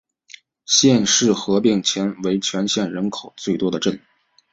[0.65, 4.01] 县市合并前为全县人口最多的镇。